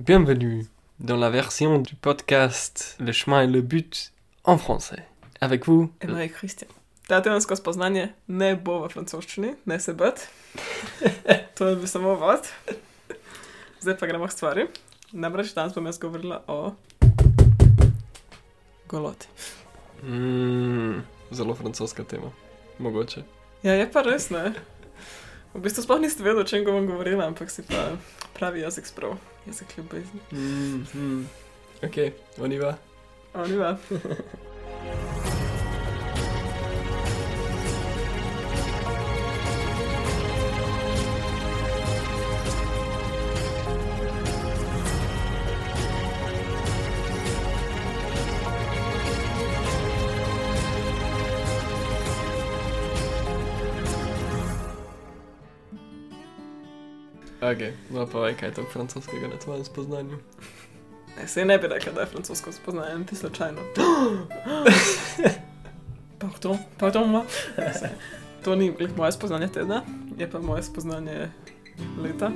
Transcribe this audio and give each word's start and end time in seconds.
Bienvenue 0.00 0.64
dans 0.98 1.18
la 1.18 1.28
version 1.28 1.78
du 1.78 1.94
podcast 1.94 2.96
Le 3.00 3.12
chemin 3.12 3.42
et 3.42 3.46
le 3.46 3.60
but 3.60 4.12
en 4.44 4.56
français. 4.56 5.04
Avec 5.42 5.66
vous, 5.66 5.92
Ema 6.00 6.22
je 6.22 6.32
Kristjan. 6.32 6.68
Ta 7.06 7.20
tematsko 7.20 7.52
spoznanje 7.54 8.06
ne 8.26 8.54
bo 8.56 8.78
v 8.80 8.88
francoščini, 8.94 9.50
ne 9.68 9.78
se 9.78 9.92
bati. 9.92 10.24
to 11.56 11.68
je 11.68 11.86
samo 11.86 12.14
vod. 12.16 12.48
Zdaj 13.84 13.98
pa 14.00 14.08
gremo 14.08 14.24
k 14.24 14.32
stvari. 14.32 14.64
Namreč 15.12 15.52
danes 15.52 15.76
bom 15.76 15.84
jaz 15.84 16.00
govorila 16.00 16.40
o 16.48 16.72
goloti. 18.88 19.28
mm, 20.02 21.04
zelo 21.30 21.54
francoska 21.54 22.04
tema. 22.04 22.32
Mogoče. 22.78 23.20
Ja, 23.62 23.76
je 23.76 23.84
pa 23.92 24.00
res, 24.00 24.30
ne? 24.30 24.54
V 25.52 25.60
bistvu 25.60 25.84
sploh 25.84 26.00
niste 26.00 26.24
vedeli, 26.24 26.40
o 26.40 26.48
čem 26.48 26.64
bom 26.64 26.88
govorila, 26.88 27.28
ampak 27.28 27.52
si 27.52 27.68
pa 27.68 27.90
pravi 28.40 28.60
jezik 28.60 28.86
sprav. 28.86 29.16
Jezik 29.46 29.78
ljubezni. 29.78 30.20
Mm, 30.32 30.86
mm. 30.94 31.28
Ok, 31.82 31.96
on 32.38 32.52
y 32.52 32.58
va. 57.54 57.66
On 57.66 57.66
y 57.66 57.66
va. 57.66 57.72
Ok, 57.72 57.90
no 57.90 58.06
povej, 58.06 58.36
kaj 58.36 58.48
je 58.48 58.54
to 58.54 58.64
francoskega 58.72 59.28
na 59.28 59.36
tvojem 59.36 59.64
spoznanju. 59.64 60.18
Ne, 61.16 61.28
se 61.28 61.44
ne 61.44 61.58
bi 61.58 61.66
rekla, 61.66 61.92
da 61.92 62.00
je 62.00 62.06
francosko 62.06 62.52
spoznanje, 62.52 63.04
ti 63.06 63.16
slučajno. 63.16 63.60
Pardon, 66.18 66.58
pardon, 66.78 67.10
ma. 67.10 67.24
Se, 67.56 67.90
To 68.44 68.54
ni 68.54 68.72
glih 68.72 68.96
moje 68.96 69.12
spoznanje 69.12 69.48
tedna, 69.48 69.82
je 70.18 70.30
pa 70.30 70.38
moje 70.38 70.62
spoznanje 70.62 71.28
leta. 72.02 72.30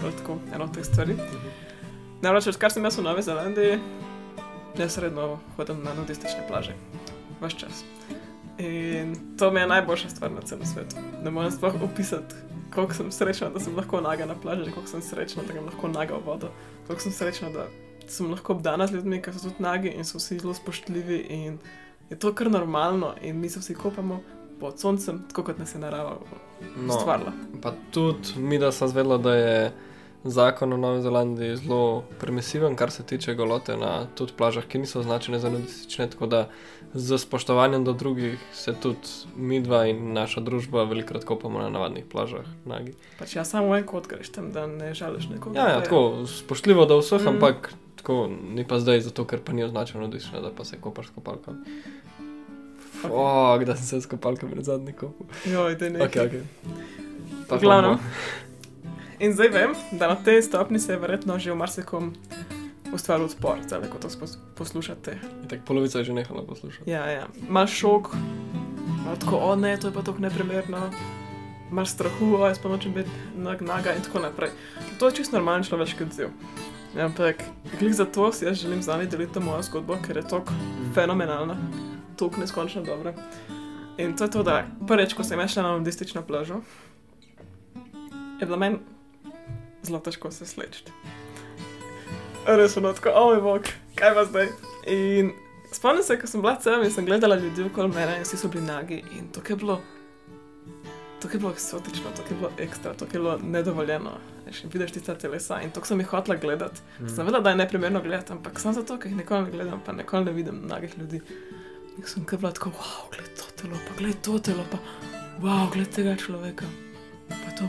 Prav 0.00 0.12
tako, 0.18 0.38
eno 0.54 0.64
od 0.64 0.74
teh 0.74 0.84
stvari. 0.84 1.16
Namreč, 2.22 2.46
odkar 2.46 2.72
sem 2.72 2.84
jaz 2.84 2.98
v 2.98 3.02
Novi 3.02 3.22
Zelandiji, 3.22 3.78
jaz 4.78 4.98
redno 4.98 5.38
hodim 5.56 5.80
na 5.84 5.94
nudistične 5.94 6.44
plaže. 6.48 6.76
Vaš 7.40 7.56
čas. 7.56 7.84
In 8.60 9.16
to 9.38 9.50
mi 9.50 9.60
je 9.60 9.66
najboljša 9.66 10.08
stvar 10.08 10.30
na 10.30 10.40
celem 10.40 10.66
svetu. 10.66 10.96
Ne 11.22 11.30
morem 11.30 11.50
sploh 11.50 11.74
opisati, 11.82 12.34
koliko 12.74 12.94
sem 12.94 13.12
srečna, 13.12 13.48
da 13.50 13.60
sem 13.60 13.76
lahko 13.76 14.00
naga 14.00 14.26
na 14.26 14.34
plaži, 14.34 14.70
koliko 14.70 14.86
sem 14.86 15.02
srečna, 15.02 15.42
da 15.42 15.52
grem 15.52 15.64
lahko 15.64 15.88
naga 15.88 16.14
v 16.14 16.26
vodo, 16.26 16.50
koliko 16.86 17.02
sem 17.02 17.12
srečna, 17.12 17.50
da 17.50 17.66
sem 18.06 18.30
lahko 18.30 18.52
obdana 18.52 18.86
z 18.86 18.92
ljudmi, 18.92 19.22
ki 19.22 19.32
so 19.32 19.40
tudi 19.40 19.62
nagi 19.62 19.88
in 19.88 20.04
so 20.04 20.18
vsi 20.18 20.38
zelo 20.38 20.54
spoštljivi 20.54 21.18
in 21.30 21.58
je 22.10 22.18
to 22.18 22.34
kar 22.34 22.50
normalno 22.50 23.14
in 23.22 23.40
mi 23.40 23.48
se 23.48 23.60
vsi 23.60 23.74
kopamo 23.74 24.20
pod 24.60 24.78
soncem, 24.78 25.22
tako 25.28 25.42
kot 25.42 25.58
nas 25.58 25.74
je 25.74 25.78
narava 25.80 26.18
No, 26.76 26.92
stvarila. 26.92 27.32
pa 27.62 27.72
tudi 27.90 28.18
mi, 28.36 28.58
da 28.58 28.72
sem 28.72 28.88
zvedela, 28.88 29.18
da 29.18 29.34
je 29.34 29.72
zakon 30.22 30.70
v 30.70 30.78
Novi 30.78 31.02
Zelandiji 31.02 31.56
zelo 31.56 31.80
permisiven, 32.20 32.76
kar 32.76 32.90
se 32.90 33.02
tiče 33.02 33.34
golote 33.34 33.72
na 33.74 34.06
tudi 34.08 34.32
plažah, 34.32 34.64
ki 34.64 34.78
niso 34.78 35.00
označene 35.00 35.38
za 35.38 35.48
nudistične, 35.48 36.06
tako 36.08 36.26
da 36.26 36.48
z 36.94 37.18
spoštovanjem 37.18 37.84
do 37.84 37.92
drugih 37.94 38.38
se 38.52 38.74
tudi 38.74 38.98
mi 39.36 39.60
dva 39.60 39.86
in 39.86 40.12
naša 40.12 40.40
družba 40.40 40.84
velikrat 40.84 41.24
kopamo 41.24 41.58
na 41.58 41.68
navadnih 41.70 42.04
plažah, 42.04 42.44
nagi. 42.64 42.92
Pač 43.18 43.36
ja 43.36 43.44
samo 43.44 43.72
en 43.72 43.84
kot 43.84 44.06
greš 44.06 44.28
tam, 44.30 44.50
da 44.50 44.66
ne 44.66 44.94
žališ 44.94 45.28
nekoga. 45.28 45.56
Ja, 45.56 45.68
ja, 45.68 45.74
je- 45.74 45.84
tako 45.84 46.02
spoštljivo 46.28 46.86
do 46.86 46.98
vseh, 46.98 47.20
Mm. 47.20 47.28
ampak 47.28 47.72
tako 47.96 48.18
ni 48.44 48.64
pa 48.64 48.78
zdaj 48.78 49.00
zato, 49.02 49.24
ker 49.24 49.40
pa 49.40 49.52
ni 49.52 49.64
označeno 49.64 50.00
nudistično, 50.00 50.40
da 50.40 50.50
pa 50.50 50.64
se 50.64 50.76
kopaš 50.78 51.06
s 51.06 51.10
kopalkami. 51.10 51.58
Ok. 53.00 53.10
Oh, 53.10 53.56
kdaj 53.56 53.76
sem 53.76 53.86
se 53.86 54.00
s 54.00 54.06
kopalkami 54.06 54.54
na 54.54 54.62
zadnji 54.62 54.92
kopu. 54.92 55.24
Joj, 55.46 55.74
da 55.74 55.88
ne. 55.88 55.98
Ok, 56.00 56.16
ok. 56.18 56.34
Pa 57.48 57.56
V 57.56 57.60
glavnem. 57.60 57.90
bomo- 57.90 58.00
In 59.20 59.32
zdaj 59.32 59.48
vem, 59.48 59.74
da 59.92 60.08
na 60.08 60.14
tej 60.16 60.42
stopni 60.42 60.78
se 60.80 60.92
je 60.92 60.98
verjetno 60.98 61.38
že 61.38 61.52
v 61.52 61.56
marsikom 61.56 62.14
ustvaril 62.92 63.28
odpor, 63.28 63.60
zdaj 63.68 63.90
ko 63.92 63.98
to 64.00 64.08
poslušate. 64.56 65.18
Itak 65.44 65.60
polovica 65.68 65.98
je 65.98 66.04
že 66.04 66.12
nehala 66.12 66.40
poslušati. 66.42 66.90
Ja, 66.90 67.04
ja. 67.04 67.26
Mal 67.48 67.66
šok, 67.68 68.14
mal 69.04 69.20
tako, 69.20 69.36
o 69.36 69.56
ne, 69.56 69.76
to 69.76 69.88
je 69.88 69.92
pa 69.92 70.00
tako 70.02 70.24
neprimerno, 70.24 70.88
mal 71.70 71.84
strahu, 71.84 72.40
o 72.40 72.46
jaz 72.48 72.58
pa 72.58 72.72
nočem 72.72 72.96
biti 72.96 73.10
nag, 73.36 73.60
naga 73.60 73.92
in 73.92 74.00
tako 74.02 74.24
naprej. 74.24 74.56
To 74.98 75.12
je 75.12 75.20
čisto 75.20 75.36
normalen 75.36 75.68
človeški 75.68 76.04
odziv. 76.08 76.32
Ampak, 76.96 77.44
glih 77.76 77.92
zato 77.94 78.32
si 78.32 78.48
jaz 78.48 78.56
želim 78.56 78.80
z 78.82 78.88
vami 78.88 79.06
deliti 79.06 79.36
to 79.36 79.40
mojo 79.40 79.62
zgodbo, 79.62 79.98
ker 80.00 80.16
je 80.16 80.24
tako 80.24 80.56
fenomenalna, 80.96 81.56
tako 82.16 82.40
neskončno 82.40 82.82
dobra. 82.88 83.12
In 84.00 84.16
to 84.16 84.24
je 84.24 84.30
to, 84.30 84.42
da 84.42 84.64
prvič, 84.88 85.12
ko 85.12 85.24
sem 85.24 85.48
šla 85.48 85.62
na 85.62 85.76
nudistično 85.76 86.24
plažo, 86.24 86.64
je 88.40 88.48
bilo 88.48 88.56
meni 88.56 88.80
zelo 89.82 90.00
težko 90.00 90.30
se 90.30 90.46
sleči. 90.46 90.84
Res 92.46 92.76
je 92.76 92.82
tako, 92.82 93.12
o 93.14 93.24
moj 93.30 93.40
bog, 93.44 93.68
kaj 93.94 94.14
pa 94.16 94.24
zdaj? 94.24 94.48
In 94.90 95.32
spomnim 95.72 96.02
se, 96.02 96.18
ko 96.18 96.26
sem 96.26 96.42
bila 96.42 96.56
tam 96.56 96.82
in 96.82 96.92
sem 96.92 97.06
gledala 97.06 97.36
ljudi 97.36 97.66
okoli 97.68 97.94
mene 97.94 98.18
in 98.18 98.24
vsi 98.24 98.40
so 98.40 98.48
bili 98.48 98.64
nagi 98.64 99.02
in 99.16 99.28
to 99.32 99.42
je 99.48 99.56
bilo. 99.56 99.80
To 101.20 101.28
je 101.28 101.38
bilo 101.38 101.50
eksotično, 101.52 102.10
to 102.16 102.22
je 102.22 102.36
bilo 102.36 102.50
ekstra, 102.58 102.94
to 102.94 103.04
je 103.04 103.10
bilo 103.12 103.38
nedovoljeno. 103.42 104.16
In 104.46 104.70
vidiš 104.72 104.92
tiste 104.96 105.14
telesa 105.14 105.60
in 105.60 105.70
to 105.70 105.84
sem 105.84 106.00
jih 106.00 106.08
hotela 106.08 106.36
gledati. 106.36 106.80
Mm. 107.00 107.08
Sem 107.08 107.26
vedela, 107.26 107.42
da 107.44 107.50
je 107.50 107.56
neprimerno 107.56 108.00
gledati, 108.00 108.32
ampak 108.32 108.60
samo 108.60 108.74
zato, 108.74 108.96
ker 108.98 109.12
jih 109.12 109.18
nikoli 109.18 109.44
ne 109.44 109.50
gledam, 109.50 109.82
pa 109.86 109.92
nikoli 109.92 110.24
ne 110.24 110.32
vidim 110.32 110.62
nagih 110.66 110.98
ljudi. 110.98 111.20
In 111.98 112.06
sem 112.06 112.24
kar 112.24 112.38
bila 112.38 112.52
tako, 112.56 112.70
wow, 112.70 113.10
gled 113.12 113.30
to 113.36 113.52
telo, 113.62 113.76
pa 113.88 113.98
gled 113.98 114.22
to 114.24 114.38
telo, 114.38 114.64
pa 114.72 114.78
wow, 115.44 115.68
gled 115.72 115.92
tega 115.92 116.16
človeka, 116.16 116.64
pa 117.28 117.56
to, 117.58 117.68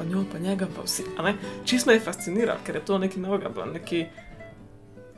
pa 0.00 0.06
njo, 0.08 0.24
pa 0.32 0.38
njega, 0.38 0.66
pa 0.76 0.82
vsi. 0.82 1.04
a 1.18 1.22
ne. 1.22 1.34
Čist 1.64 1.86
me 1.86 1.92
je 1.92 2.00
fasciniralo, 2.00 2.60
ker 2.64 2.74
je 2.74 2.84
to 2.84 2.98
nekaj 2.98 3.22
novega, 3.22 3.48
bilo 3.48 3.66
neki 3.66 4.06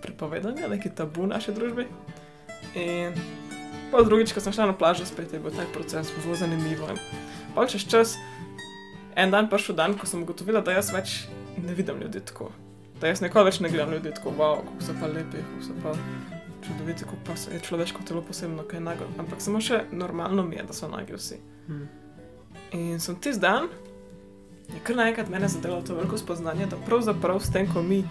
prepovedanje, 0.03 0.69
neki 0.69 0.91
tabu 0.91 1.23
v 1.23 1.29
naši 1.31 1.55
družbi. 1.55 1.87
In 2.75 3.15
pa 3.93 4.03
drugič, 4.03 4.33
ko 4.35 4.43
sem 4.43 4.53
šla 4.53 4.73
na 4.73 4.75
plažo, 4.75 5.07
spet 5.07 5.33
je 5.33 5.39
bil 5.39 5.55
ta 5.55 5.69
proces 5.71 6.11
zelo 6.25 6.35
zanimiv. 6.35 6.83
Pa 7.55 7.67
čez 7.71 7.87
čas, 7.87 8.17
en 9.15 9.31
dan 9.31 9.47
prišel 9.47 9.79
dan, 9.79 9.95
ko 9.95 10.09
sem 10.11 10.25
ugotovila, 10.27 10.65
da 10.67 10.75
jaz 10.75 10.91
več 10.91 11.29
ne 11.63 11.79
vidim 11.79 12.03
ljudi 12.03 12.25
tako. 12.27 12.51
Da 12.99 13.13
jaz 13.13 13.23
nikoli 13.23 13.53
več 13.53 13.61
ne 13.63 13.71
gledam 13.71 13.95
ljudi 13.95 14.11
tako, 14.19 14.35
wow, 14.35 14.67
kako 14.67 14.83
so 14.83 14.99
pa 14.99 15.13
lepi, 15.15 15.45
kako 15.47 15.63
so 15.69 15.79
pa 15.83 15.95
čudoviti, 16.67 17.07
kako 17.07 17.23
pa 17.27 17.39
je 17.55 17.63
človeško 17.63 18.03
telo 18.09 18.25
posebno, 18.27 18.67
kaj 18.67 18.83
je 18.83 18.89
nago. 18.91 19.07
Ampak 19.23 19.39
samo 19.45 19.63
še 19.63 19.85
normalno 19.93 20.43
mi 20.43 20.59
je, 20.59 20.67
da 20.67 20.75
so 20.75 20.91
nagi 20.91 21.15
vsi. 21.15 21.39
Mm. 21.69 21.89
In 22.73 23.01
sem 23.01 23.15
tisti 23.21 23.43
dan, 23.43 23.71
je 24.75 24.81
kar 24.83 24.97
naenkrat 24.97 25.29
mene 25.29 25.49
zadelo 25.49 25.83
to 25.83 25.95
veliko 25.95 26.19
spoznanje, 26.19 26.67
da 26.67 26.77
pravzaprav 26.87 27.41
s 27.41 27.53
tem, 27.53 27.69
ko 27.73 27.83
mi 27.83 28.05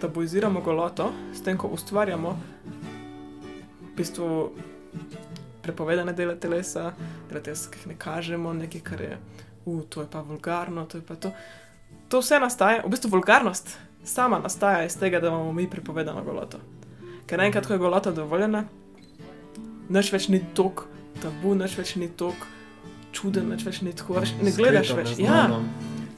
tabuiziramo 0.00 0.60
goloto, 0.60 1.12
s 1.34 1.42
tem, 1.42 1.58
ko 1.58 1.68
ustvarjamo 1.68 2.36
v 3.80 3.96
bistvu 3.96 4.50
prepovedane 5.62 6.12
dele 6.12 6.36
telesa, 6.40 6.92
dele 7.28 7.42
telesa, 7.42 7.70
ki 7.70 7.82
jih 7.82 7.86
ne 7.92 7.98
kažemo, 7.98 8.52
nekaj, 8.62 8.82
kar 8.84 9.00
je, 9.00 9.18
uh, 9.64 9.82
to 9.88 10.02
je 10.02 10.10
pa 10.10 10.20
vulgarno, 10.20 10.86
to 10.86 10.98
je 10.98 11.06
pa 11.06 11.16
to. 11.16 11.32
To 12.08 12.22
vse 12.22 12.40
nastaja, 12.40 12.82
v 12.86 12.92
bistvu 12.94 13.10
vulgarnost 13.16 13.76
sama 14.04 14.38
nastaja 14.38 14.84
iz 14.86 14.96
tega, 14.96 15.20
da 15.20 15.28
imamo 15.28 15.52
mi 15.52 15.70
prepovedano 15.70 16.24
goloto. 16.24 16.58
Ker 17.26 17.40
enkrat, 17.40 17.66
ko 17.66 17.76
je 17.76 17.82
golota 17.82 18.12
dovoljena, 18.12 18.64
nič 19.88 20.12
več 20.12 20.28
ni 20.32 20.40
tok 20.54 20.86
tabu, 21.22 21.54
nič 21.58 21.76
več 21.76 21.96
ni 22.00 22.08
tok 22.08 22.46
čuden, 23.12 23.50
nič 23.52 23.64
več 23.66 23.82
ni 23.82 23.92
tako, 23.96 24.22
ne 24.42 24.52
gledaš 24.54 24.92
več. 24.96 25.14
Ja, 25.20 25.48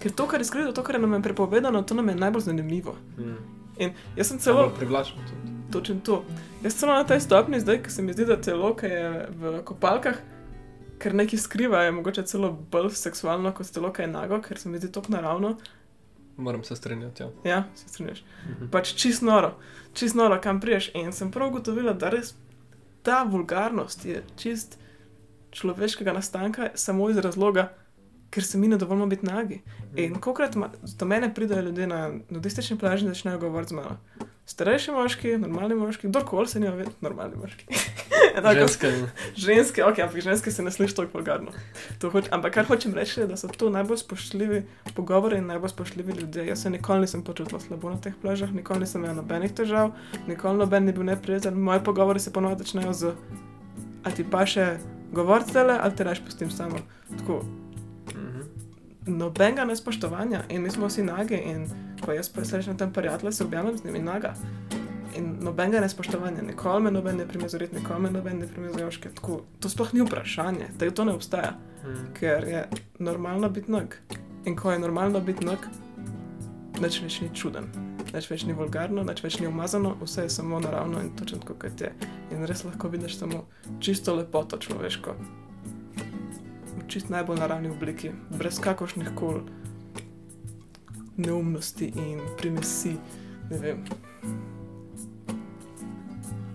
ker 0.01 0.13
to, 0.13 0.27
kar 0.27 0.41
je 0.41 0.45
skrito, 0.45 0.73
to, 0.73 0.83
kar 0.83 0.95
je 0.95 1.01
nam 1.01 1.13
je 1.13 1.23
prepovedano, 1.23 1.83
to 1.83 1.95
nam 1.95 2.09
je 2.09 2.15
najbolj 2.15 2.43
zanimivo. 2.43 2.97
Mm. 3.19 3.37
In 3.81 3.93
jaz 4.17 4.29
sem 4.29 4.39
celo, 4.39 4.71
privlačno 4.77 5.23
tudi. 5.29 5.55
točen 5.73 6.01
to. 6.01 6.25
Jaz 6.65 6.75
sem 6.77 6.89
na 6.89 7.05
tej 7.05 7.21
stopni 7.21 7.61
zdaj, 7.61 7.83
ker 7.83 7.93
se 7.93 8.03
mi 8.03 8.13
zdi, 8.13 8.27
da 8.29 8.37
telo, 8.41 8.75
ki 8.77 8.87
je 8.87 9.29
v 9.41 9.53
kopalkah, 9.65 10.19
ker 11.01 11.15
nekaj 11.17 11.41
skriva, 11.41 11.85
je 11.87 11.93
mogoče 11.97 12.27
celo 12.29 12.53
bolj 12.73 12.91
seksualno 13.01 13.53
kot 13.57 13.73
telo, 13.73 13.93
ki 13.93 14.05
je 14.05 14.11
nago, 14.13 14.41
ker 14.45 14.59
se 14.59 14.69
mi 14.69 14.79
zdi 14.79 14.93
tako 14.93 15.13
naravno. 15.17 15.57
Moram 16.37 16.65
se 16.65 16.77
strinjati. 16.77 17.23
Ja. 17.23 17.31
Ja, 17.45 17.65
se 17.75 17.89
strinjaš. 17.89 18.25
Mhm. 18.49 18.69
Pač 18.73 18.95
čist 18.95 19.23
noro, 19.23 19.55
čist 19.95 20.15
noro, 20.15 20.41
kam 20.41 20.61
priješ. 20.61 20.91
In 20.95 21.13
sem 21.13 21.31
prav 21.31 21.49
ugotovila, 21.49 21.93
da 21.93 22.13
res 22.13 22.35
ta 23.03 23.23
vulgarnost 23.25 24.05
je 24.05 24.23
čist 24.37 24.79
človeškega 25.51 26.13
nastanka 26.13 26.71
samo 26.75 27.11
iz 27.11 27.19
razloga, 27.19 27.73
ker 28.31 28.45
se 28.45 28.59
mi 28.59 28.69
ne 28.69 28.77
dovolimo 28.77 29.07
biti 29.07 29.27
nagi. 29.27 29.63
In 29.97 30.15
kokrat 30.17 30.55
ma- 30.55 30.71
do 30.99 31.07
mene 31.07 31.35
pridejo 31.35 31.61
ljudje 31.63 31.87
na 31.87 32.01
nudistični 32.31 32.79
plaži 32.79 33.05
in 33.05 33.11
začnejo 33.11 33.39
govoriti 33.39 33.69
z 33.69 33.75
mano. 33.75 33.97
Starejši 34.47 34.91
moški, 34.91 35.39
normalni 35.39 35.75
moški, 35.75 36.09
kdorkoli 36.09 36.49
se 36.49 36.61
nima 36.61 36.75
vedeti, 36.75 36.97
normalni 37.01 37.37
moški. 37.37 37.67
Enako 38.37 38.55
Ženske. 38.57 38.91
Ženske, 39.37 39.85
ok, 39.85 39.99
ampak 39.99 40.21
ženske 40.21 40.51
se 40.51 40.63
ne 40.63 40.71
sliši 40.71 40.97
tako 40.97 41.11
vulgarno. 41.15 41.51
To 41.99 42.11
Hoč, 42.11 42.25
ampak 42.31 42.55
kar 42.55 42.67
hočem 42.67 42.95
reči, 42.95 43.21
je, 43.21 43.27
da 43.27 43.37
so 43.37 43.49
to 43.49 43.71
najbolj 43.71 43.97
spoštljivi 43.99 44.63
pogovori 44.95 45.39
in 45.39 45.47
najbolj 45.47 45.69
spoštljivi 45.69 46.13
ljudje. 46.13 46.47
Jaz 46.47 46.63
se 46.63 46.71
nikoli 46.71 47.01
nisem 47.01 47.23
počutila 47.23 47.61
slabo 47.61 47.91
na 47.91 47.97
teh 47.99 48.13
plažah, 48.17 48.51
nikoli 48.53 48.81
nisem 48.81 49.01
imela 49.01 49.15
nobenih 49.17 49.53
težav, 49.53 49.93
nikoli 50.27 50.59
noben 50.59 50.85
ni 50.85 50.93
bil 50.93 51.05
neprijeten. 51.05 51.55
Moji 51.57 51.81
pogovori 51.81 52.21
se 52.21 52.33
ponovno 52.33 52.59
začnejo 52.59 52.93
z, 52.95 53.13
a 54.03 54.11
ti 54.11 54.25
pa 54.25 54.43
še 54.45 54.79
govoriti 55.13 55.53
tele, 55.53 55.79
ali 55.81 55.95
te 55.95 56.05
raš 56.05 56.21
pustim 56.21 56.51
samo. 56.51 56.79
Tako, 57.13 57.43
Mhm. 57.43 57.70
Nobenega 59.07 59.65
nespoštovanja 59.65 60.43
in 60.49 60.63
mi 60.63 60.71
smo 60.71 60.87
vsi 60.87 61.03
nagi 61.03 61.35
in 61.37 61.67
ko 62.01 62.13
jaz 62.13 62.29
presrečem 62.29 62.79
tam 62.79 62.93
prijatelje, 62.93 63.33
se 63.33 63.45
objamem 63.45 63.77
z 63.77 63.85
njimi 63.85 63.99
naga. 63.99 64.35
In 65.17 65.37
nobenega 65.41 65.81
nespoštovanja, 65.81 66.43
nikoli 66.43 66.83
me 66.83 66.91
noben 66.91 67.17
ne 67.17 67.29
prime 67.29 67.49
zoriti, 67.49 67.77
nikoli 67.77 68.01
me 68.01 68.11
noben 68.11 68.39
ne 68.39 68.47
prime 68.47 68.73
za 68.73 68.81
joške. 68.81 69.09
Tako, 69.11 69.41
to 69.61 69.69
sploh 69.69 69.95
ni 69.95 70.01
vprašanje, 70.01 70.69
da 70.79 70.91
to 70.91 71.05
ne 71.05 71.13
obstaja, 71.13 71.53
Mhm. 71.85 72.13
ker 72.13 72.45
je 72.45 72.69
normalno 72.99 73.49
biti 73.49 73.73
nag. 73.73 73.95
In 74.45 74.57
ko 74.57 74.73
je 74.73 74.79
normalno 74.79 75.21
biti 75.21 75.45
nag, 75.45 75.59
nič 76.81 77.03
več 77.03 77.21
ni 77.21 77.31
čuden, 77.35 77.65
nič 78.15 78.31
več 78.31 78.45
ni 78.45 78.53
vulgarno, 78.53 79.03
nič 79.03 79.23
več 79.23 79.41
ni 79.41 79.47
umazano, 79.47 79.97
vse 80.03 80.23
je 80.23 80.31
samo 80.31 80.61
naravno 80.61 81.01
in 81.01 81.11
točno 81.17 81.39
kot 81.41 81.81
je. 81.81 81.93
In 82.31 82.45
res 82.47 82.65
lahko 82.65 82.89
vidiš 82.89 83.19
samo 83.19 83.45
čisto 83.81 84.15
lepoto 84.15 84.59
človeško. 84.59 85.15
Čist 86.91 87.09
najbolj 87.09 87.39
naravni 87.39 87.71
obliki, 87.71 88.11
brez 88.31 88.59
kakršnih 88.61 89.09
koli 89.15 89.41
neumnosti 91.17 91.87
in 91.87 92.19
primesi, 92.37 92.97
ne 93.51 93.59
vem, 93.59 93.85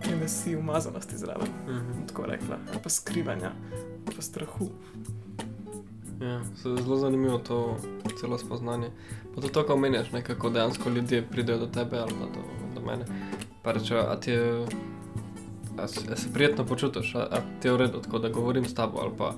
primesi 0.01 0.55
umazanosti 0.55 1.17
zraven, 1.17 1.47
Mhm. 1.67 2.07
tako 2.07 2.25
rekla, 2.25 2.57
ali 2.69 2.79
pa 2.83 2.89
skrivanja, 2.89 3.51
pa 4.07 4.21
strahu. 4.21 4.67
Ja, 6.21 6.41
se 6.55 6.69
je 6.69 6.77
zelo 6.77 6.95
zanimivo 6.97 7.37
to 7.37 7.77
celo 8.19 8.37
spoznanje. 8.37 8.89
Pa 9.35 9.41
to 9.41 9.47
tako 9.49 9.73
omenjaš, 9.73 10.11
ne, 10.11 10.23
kako 10.23 10.49
dejansko 10.49 10.89
ljudje 10.89 11.21
pridejo 11.23 11.57
do 11.57 11.65
tebe 11.67 11.97
ali 11.97 12.11
do, 12.11 12.41
do 12.75 12.81
mene. 12.81 13.05
Pa 13.61 13.71
rečejo, 13.71 13.99
a 14.01 14.15
ti 14.15 14.31
je, 14.31 14.65
a, 15.77 15.83
a 15.83 15.87
se 16.15 16.33
prijetno 16.33 16.65
počutiš, 16.65 17.15
a, 17.15 17.19
a 17.21 17.59
ti 17.61 17.67
je 17.67 17.73
v 17.73 17.77
redu, 17.77 17.99
tako 17.99 18.19
da 18.19 18.29
govorim 18.29 18.65
s 18.65 18.73
tabo 18.73 18.99
ali 18.99 19.11
pa. 19.17 19.33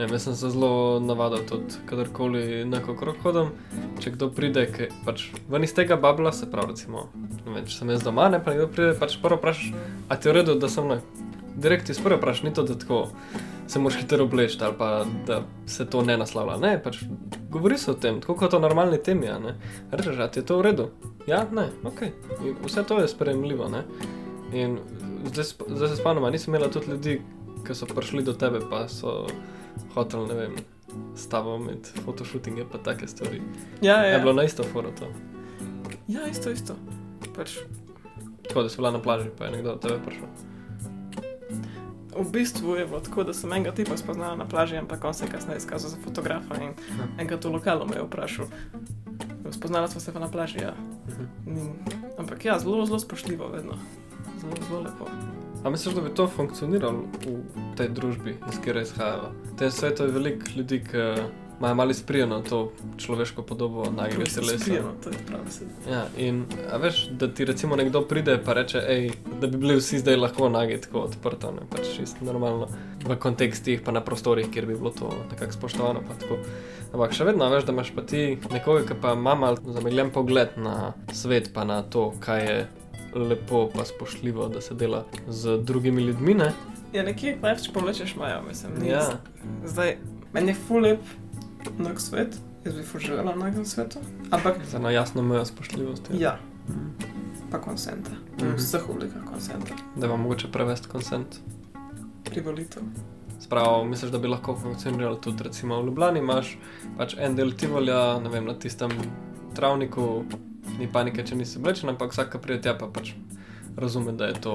Ne, 0.00 0.06
jaz 0.08 0.22
sem 0.24 0.36
se 0.36 0.48
zelo 0.48 1.00
navadil 1.04 1.42
tudi, 1.48 1.76
kadarkoli 1.84 2.64
neko 2.64 2.94
krog 2.96 3.18
hodim, 3.20 3.50
če 4.00 4.14
kdo 4.14 4.30
pride, 4.32 4.62
ki 4.72 4.86
pač 5.04 5.26
ven 5.52 5.66
iz 5.66 5.74
tega 5.76 5.98
babla, 6.00 6.32
se 6.32 6.48
pravi, 6.48 6.72
recimo, 6.72 7.10
vem, 7.44 7.66
če 7.68 7.74
sem 7.74 7.92
jaz 7.92 8.06
doma, 8.06 8.30
ne 8.32 8.40
pa 8.40 8.54
kdo 8.56 8.70
pride, 8.72 8.94
pač 8.96 9.18
prvo 9.20 9.36
vprašaš, 9.36 9.74
a 10.08 10.16
ti 10.16 10.30
je 10.30 10.32
v 10.32 10.38
redu, 10.38 10.56
da 10.56 10.72
sem 10.72 10.88
noj. 10.88 11.02
Direkt 11.60 11.90
ti 11.90 11.96
sprvo 11.98 12.16
vprašaš, 12.16 12.46
ni 12.46 12.54
to, 12.56 12.64
da 12.64 12.78
tako 12.80 13.02
se 13.68 13.82
moraš 13.82 13.98
hitro 14.00 14.24
obleči 14.24 14.56
ali 14.64 14.74
pa 14.78 15.04
da 15.26 15.42
se 15.66 15.84
to 15.86 16.00
ne 16.02 16.16
naslavlja. 16.16 16.56
Ne, 16.56 16.72
pač 16.82 17.02
govori 17.50 17.76
se 17.78 17.90
o 17.90 17.94
tem, 17.94 18.22
tako 18.24 18.38
kot 18.40 18.54
o 18.56 18.62
normalni 18.62 19.02
temi. 19.02 19.28
a 19.28 19.38
ne. 19.38 19.54
Rečeš, 19.92 20.16
da 20.16 20.30
ti 20.30 20.40
je 20.40 20.46
to 20.46 20.58
v 20.58 20.62
redu. 20.70 20.88
Ja, 21.26 21.44
ne, 21.52 21.68
ok. 21.84 22.02
In 22.46 22.56
vse 22.64 22.82
to 22.88 22.98
je 22.98 23.08
sprejemljivo. 23.08 23.68
Ne? 23.68 23.84
In 24.52 24.78
zdaj, 25.28 25.44
zdaj 25.68 25.88
se 25.88 25.96
spomnim, 25.96 26.32
nisem 26.32 26.54
imela 26.54 26.70
tudi 26.70 26.90
ljudi, 26.90 27.20
ki 27.66 27.74
so 27.74 27.86
prišli 27.86 28.24
do 28.24 28.32
tebe, 28.32 28.62
pa 28.70 28.88
so 28.88 29.26
hoteli, 29.94 30.28
ne 30.28 30.34
vem, 30.34 30.54
s 31.14 31.26
tabo 31.26 31.56
imeti 31.56 31.90
fotoshootinge, 32.00 32.64
pa 32.64 32.78
take 32.78 33.06
stvari. 33.08 33.42
Ja, 33.82 33.96
Ja. 33.96 34.02
Je 34.02 34.12
ja, 34.12 34.18
bilo 34.18 34.32
na 34.32 34.42
isto 34.44 34.62
foro 34.64 34.90
to. 34.90 35.06
ja 36.08 36.26
isto, 36.26 36.50
isto. 36.50 36.74
Pač, 37.36 37.58
Tako 38.42 38.62
da 38.62 38.68
si 38.68 38.76
bila 38.76 38.90
na 38.90 38.98
plaži, 38.98 39.28
pa 39.38 39.44
je 39.44 39.50
nekdo 39.52 39.70
od 39.70 39.80
tebe 39.80 39.98
prišel. 40.06 40.26
v 42.12 42.30
bistvu 42.32 42.76
je 42.76 42.86
bilo 42.86 43.00
tako, 43.00 43.24
da 43.24 43.32
sem 43.34 43.52
enega 43.52 43.72
tipa 43.72 43.96
spoznala 43.96 44.36
na 44.36 44.44
plaži, 44.44 44.76
ampak 44.76 45.04
on 45.04 45.14
se 45.14 45.24
je 45.24 45.30
kasneje 45.30 45.56
izkazal 45.56 45.90
za 45.90 45.96
fotografa 45.96 46.54
in 46.56 46.74
enkrat 47.18 47.44
v 47.44 47.48
lokalu 47.48 47.86
me 47.86 47.96
je 47.96 48.02
vprašal. 48.02 48.46
Spoznala 49.50 49.88
smo 49.88 50.00
se 50.00 50.12
pa 50.12 50.18
na 50.18 50.28
plaži, 50.28 50.58
ja. 50.58 50.74
Mhm. 51.08 51.24
In, 51.48 51.72
ampak 52.18 52.44
ja, 52.44 52.58
zelo, 52.58 52.86
zelo 52.86 52.98
spoštljivo, 52.98 53.48
vedno. 53.48 53.74
Zelo, 54.40 54.52
zelo 54.68 54.80
lepo. 54.80 55.06
A 55.64 55.70
misliš, 55.70 55.94
da 55.94 56.00
bi 56.00 56.14
to 56.14 56.26
funkcioniralo 56.28 57.04
v 57.26 57.76
tej 57.76 57.88
družbi, 57.88 58.30
iz 58.48 58.56
katero 58.58 58.80
izhajajo? 58.80 59.30
V 59.52 59.56
tem 59.60 59.70
svetu 59.70 60.06
je 60.08 60.14
veliko 60.14 60.46
ljudi, 60.56 60.78
ki 60.84 61.02
imajo 61.60 61.74
malo 61.74 61.94
sprijeno 61.94 62.40
to 62.40 62.72
človeško 62.96 63.42
podobo 63.42 63.84
nagega 63.96 64.24
telesa. 64.34 64.58
Sprijeno, 64.58 64.92
to 65.04 65.10
je 65.10 65.16
prav 65.26 65.40
beseda. 65.44 65.70
Ja, 65.90 66.06
in 66.16 66.46
veš, 66.80 67.08
da 67.12 67.28
ti 67.28 67.44
recimo 67.44 67.76
nekdo 67.76 68.00
pride 68.00 68.38
in 68.40 68.52
reče, 68.52 68.82
ej, 68.88 69.10
da 69.40 69.46
bi 69.46 69.56
bili 69.56 69.76
vsi 69.76 69.98
zdaj 69.98 70.16
lahko 70.16 70.48
nagi 70.48 70.80
tako 70.80 71.04
odprto, 71.10 71.52
ne 71.52 71.68
pač 71.70 71.92
čisto 71.96 72.24
normalno 72.24 72.68
v 73.04 73.16
kontekstih, 73.16 73.84
pa 73.84 73.92
na 73.92 74.00
prostorih, 74.00 74.48
kjer 74.50 74.66
bi 74.66 74.74
bilo 74.74 74.90
to 74.90 75.12
nekako 75.30 75.52
spoštovano. 75.52 76.00
Ampak 76.92 77.12
še 77.12 77.24
vedno 77.28 77.50
veš, 77.52 77.68
da 77.68 77.72
imaš 77.76 77.92
pa 77.94 78.02
ti 78.02 78.38
nekoga, 78.50 78.88
ki 78.88 78.96
pa 79.02 79.12
ima 79.12 79.34
malo 79.34 79.60
zamegljen 79.60 80.10
pogled 80.10 80.56
na 80.56 80.94
svet, 81.12 81.52
pa 81.52 81.64
na 81.64 81.82
to, 81.82 82.14
kaj 82.20 82.46
je 82.46 82.68
lepo, 83.14 83.68
pa 83.68 83.84
spoštljivo, 83.84 84.48
da 84.48 84.60
se 84.60 84.74
dela 84.74 85.04
z 85.28 85.58
drugimi 85.58 86.02
ljudmi. 86.02 86.34
Ne? 86.34 86.52
Ja, 86.92 87.02
nekje 87.02 87.38
več 87.42 87.70
povlečeš 87.72 88.16
maja, 88.16 88.42
mislim. 88.42 88.72
ni 88.78 88.88
Ja. 88.88 89.02
Zdaj, 89.64 89.96
meni 90.32 90.48
je 90.48 90.56
ful 90.58 90.80
lep 90.80 91.00
nog 91.78 92.00
svet, 92.00 92.34
jaz 92.64 92.74
bi 92.74 92.82
ful 92.82 93.00
živela 93.00 93.32
v 93.32 93.38
nagem 93.38 93.64
svetu, 93.64 93.98
ampak 94.30 94.56
Za 94.64 94.78
eno 94.78 94.90
jasno 94.90 95.22
mejo 95.22 95.44
spoštljivosti. 95.44 96.18
ja, 96.18 96.38
Mhm. 96.68 96.88
pa 97.50 97.58
konsenta. 97.58 98.10
Mhm. 98.36 98.46
V 98.48 98.56
vseh 98.56 98.90
oblikah 98.90 99.24
konsenta. 99.24 99.74
Da 99.96 100.06
vam 100.06 100.20
mogoče 100.20 100.48
prevesti 100.48 100.88
konsent. 100.88 101.40
Privolitev. 102.24 102.82
Spravo, 103.40 103.84
misliš, 103.84 104.10
da 104.10 104.18
bi 104.18 104.28
lahko 104.28 104.56
funkcioniralo 104.56 105.16
tudi 105.16 105.42
recimo 105.42 105.80
v 105.80 105.86
Ljubljani, 105.86 106.18
imaš 106.18 106.58
pač 106.98 107.14
en 107.18 107.36
del 107.36 107.52
Tivolja, 107.52 108.20
ne 108.20 108.28
vem, 108.28 108.44
na 108.44 108.54
tistem 108.54 108.90
travniku, 109.54 110.24
ni 110.78 110.88
panike, 110.92 111.24
če 111.26 111.36
nisi 111.36 111.58
oblečen, 111.58 111.92
ampak 111.92 112.14
vsak, 112.14 112.32
ki 112.32 112.42
pride 112.42 112.62
tja, 112.66 112.74
pa 112.78 112.88
pač 112.92 113.14
razume, 113.76 114.12
da 114.12 114.30
je 114.30 114.40
to 114.40 114.54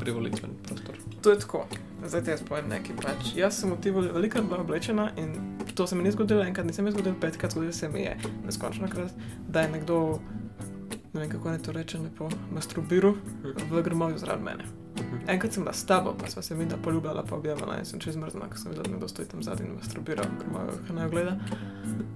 privolitven 0.00 0.50
prostor. 0.62 0.96
To 1.22 1.30
je 1.30 1.38
tako. 1.38 1.66
Zdaj 2.06 2.24
ti 2.24 2.30
jaz 2.30 2.42
povem 2.48 2.68
nekaj. 2.72 2.96
Pač. 2.96 3.34
Jaz 3.36 3.60
sem 3.60 3.72
v 3.72 3.80
Tivoli 3.84 4.08
velikrat 4.08 4.44
bila 4.48 4.64
oblečena 4.64 5.10
in 5.20 5.58
to 5.74 5.86
se 5.86 5.96
mi 5.96 6.02
ni 6.02 6.12
zgodilo 6.12 6.42
enkrat, 6.42 6.66
nisem 6.66 6.84
mi 6.84 6.92
zgodil 6.92 7.14
petkrat, 7.20 7.52
zgodilo 7.52 7.72
se 7.72 7.88
mi 7.88 8.00
je 8.00 8.16
neskončno 8.46 8.88
krat, 8.88 9.12
da 9.48 9.60
je 9.60 9.72
nekdo, 9.76 10.20
ne 11.12 11.20
vem 11.20 11.30
kako 11.30 11.52
naj 11.52 11.62
to 11.62 11.72
rečem, 11.72 12.04
lepo 12.08 12.30
masturbiral 12.52 13.14
v 13.70 13.82
grmovju 13.82 14.18
zraven 14.18 14.44
mene. 14.44 14.64
Mhm. 14.96 15.28
Enkrat 15.28 15.52
sem 15.52 15.62
bila 15.62 15.74
s 15.74 15.84
tabo, 15.84 16.14
pa 16.20 16.30
sva 16.30 16.42
se 16.42 16.54
mi 16.54 16.66
da 16.66 16.76
poljubljala, 16.76 17.24
pa 17.28 17.36
objavila 17.36 17.78
in 17.78 17.84
sem 17.84 18.00
čez 18.00 18.16
mrzna, 18.16 18.48
ker 18.48 18.58
sem 18.58 18.72
videla, 18.72 18.88
da 18.88 18.96
nekdo 18.96 19.08
stoji 19.08 19.28
tam 19.28 19.42
zadaj 19.42 19.66
in 19.66 19.76
masturbira, 19.76 20.24
ker 20.38 20.48
imajo 20.48 20.80
kaj 20.86 20.96
naj 20.96 21.08
gleda. 21.10 21.36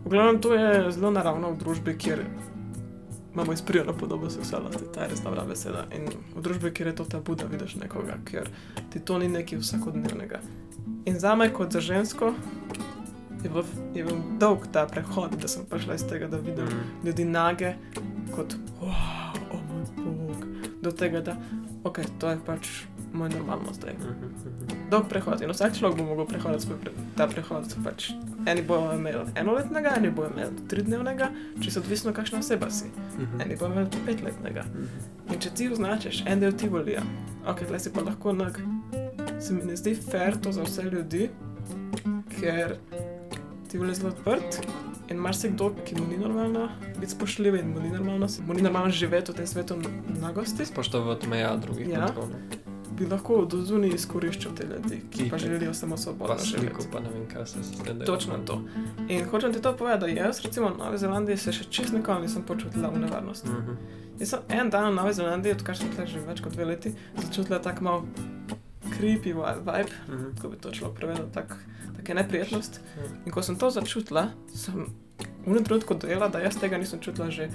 V 0.05 0.11
glavnem, 0.11 0.41
to 0.41 0.55
je 0.55 0.91
zelo 0.93 1.11
naravno 1.11 1.53
v 1.53 1.59
družbi, 1.59 1.97
kjer 1.99 2.25
imamo 3.35 3.53
izprijeno 3.53 3.93
podobo 3.93 4.31
seksualnosti, 4.31 4.85
ta 4.95 5.03
je 5.03 5.09
res 5.09 5.21
dobra 5.21 5.45
beseda. 5.45 5.87
In 5.93 6.07
v 6.37 6.43
družbi, 6.43 6.71
kjer 6.71 6.87
je 6.87 6.95
to 6.95 7.05
tabu, 7.05 7.35
da 7.35 7.45
vidiš 7.45 7.75
nekoga, 7.75 8.17
ker 8.25 8.49
ti 8.91 9.01
to 9.01 9.19
ni 9.19 9.29
nekaj 9.29 9.59
vsakodnevnega. 9.59 10.41
In 11.05 11.19
za 11.19 11.35
me, 11.35 11.53
kot 11.53 11.73
za 11.73 11.81
žensko, 11.81 12.33
je 13.45 13.51
bil, 13.51 13.65
je 13.95 14.05
bil 14.05 14.17
dolg 14.41 14.67
ta 14.73 14.87
prehod, 14.87 15.35
da 15.37 15.49
sem 15.49 15.67
prišla 15.67 15.95
iz 15.95 16.07
tega, 16.09 16.29
da 16.29 16.37
vidim 16.37 16.65
Mhm. 16.65 17.07
ljudi 17.07 17.25
nage, 17.25 17.75
kot, 18.37 18.55
wow, 18.81 19.35
o 19.53 19.59
moj 19.69 19.85
bog, 19.97 20.47
do 20.83 20.91
tega, 20.93 21.21
da, 21.21 21.37
ok, 21.85 21.99
to 22.19 22.31
je 22.31 22.39
pač 22.47 22.69
moj 23.15 23.31
normalno 23.31 23.73
zdaj. 23.73 23.95
Mhm, 23.99 24.09
mhm. 24.09 24.89
Dolg 24.91 25.09
prehod 25.09 25.43
in 25.43 25.51
vsak 25.51 25.79
človek 25.79 25.99
bo 25.99 26.05
mogel 26.05 26.27
prehoditi 26.27 26.67
svoj 26.67 26.79
pre, 26.83 26.93
ta 27.17 27.27
prehod. 27.27 27.75
Pač. 27.85 28.11
Eni 28.47 28.63
bojo 28.63 28.93
imeli 28.99 29.25
enoletnega, 29.41 29.95
eni 29.97 30.11
bojo 30.11 30.31
imeli 30.35 30.67
tridnevnega, 30.69 31.31
če 31.63 31.71
se 31.71 31.81
odvisno, 31.81 32.13
kakšna 32.13 32.43
oseba 32.45 32.71
si. 32.71 32.91
Mhm. 33.19 33.41
Eni 33.41 33.57
bojo 33.57 33.73
imeli 33.73 34.05
petletnega. 34.07 34.67
Mhm. 34.75 35.33
In 35.33 35.41
če 35.41 35.51
ti 35.51 35.69
označiš 35.73 36.25
en 36.27 36.41
del 36.41 36.53
Tivolija, 36.53 37.03
ok, 37.47 37.65
tle 37.69 37.81
si 37.81 37.93
pa 37.93 38.05
lahko 38.05 38.33
nag. 38.33 38.61
Se 39.41 39.55
mi 39.55 39.65
ne 39.65 39.77
zdi 39.77 39.95
fair 39.95 40.37
to 40.41 40.53
za 40.53 40.63
vse 40.63 40.83
ljudi, 40.83 41.29
ker 42.41 42.77
Tivoli 43.75 43.91
je 43.91 43.95
zelo 43.95 44.09
odprt 44.09 44.61
in 45.11 45.17
marsikdo, 45.17 45.75
ki 45.85 45.95
mu 45.95 46.07
ni 46.07 46.17
normalno 46.17 46.69
biti 47.01 47.13
spoštljiv 47.13 47.55
in 47.55 47.69
mu 47.69 47.81
ni 47.81 47.91
normalno, 47.91 48.29
mu 48.47 48.55
ni 48.55 48.63
normalno 48.63 48.91
živeti 48.91 49.33
v 49.33 49.35
tem 49.35 49.47
svetu 49.47 49.77
nagosti, 50.21 50.67
Spoštovati 50.67 51.29
meja 51.29 51.57
drugih. 51.57 51.89
Ja. 51.89 52.07
ne. 52.07 52.64
Bi 52.95 53.07
lahko 53.07 53.35
od 53.37 53.55
zunaj 53.61 53.91
izkoriščal 53.91 54.53
te 54.53 54.65
ljudi, 54.65 55.03
ki 55.11 55.31
pa 55.31 55.39
želijo 55.39 55.75
samo 55.75 55.97
svobodno 55.97 56.37
živeti. 56.39 56.87
pa 56.93 57.01
ne 57.01 57.11
vem, 57.11 57.27
kaj 57.27 57.47
se 57.47 57.59
dela. 57.85 58.05
Točno 58.07 58.39
to. 58.41 58.63
In 59.09 59.25
hočem 59.25 59.53
ti 59.53 59.61
to 59.61 59.73
povedati, 59.75 60.15
da 60.15 60.21
jaz, 60.21 60.41
recimo 60.41 60.69
v 60.69 60.79
Novi 60.79 60.99
Zelandiji, 60.99 61.37
se 61.37 61.53
še 61.53 61.65
čist 61.65 61.93
nikoli 61.93 62.23
nisem 62.23 62.43
počutila 62.43 62.89
v 62.89 62.99
nevarnosti. 62.99 63.49
Mhm. 63.49 63.77
Jaz 64.19 64.29
sem 64.29 64.41
en 64.51 64.71
dan 64.71 64.89
v 64.89 64.95
Novi 64.95 65.13
Zelandiji, 65.13 65.53
odkar 65.53 65.77
sem 65.77 65.91
tukaj 65.91 66.07
že 66.07 66.21
več 66.21 66.41
kot 66.41 66.53
dve 66.53 66.65
leti, 66.67 66.95
začutila 67.17 67.59
tak 67.59 67.81
mal 67.81 68.03
creepy 68.91 69.25
vi- 69.25 69.61
vibe, 69.61 69.91
Mhm. 70.09 70.35
kako 70.37 70.49
bi 70.49 70.57
to 70.57 70.71
človek 70.71 70.95
prevedel, 70.95 71.27
tak, 71.29 71.49
tak 71.49 71.59
neka 71.99 72.15
neprijetnost. 72.15 72.81
Ja. 72.97 73.03
In 73.27 73.33
ko 73.33 73.43
sem 73.43 73.57
to 73.57 73.71
začutila, 73.71 74.29
sem 74.49 74.87
v 75.41 75.49
enem 75.49 75.65
trenutku 75.65 75.95
dojela, 75.95 76.29
da 76.29 76.39
jaz 76.39 76.57
tega 76.57 76.79
nisem 76.79 77.01
čutila 77.01 77.31
že 77.31 77.49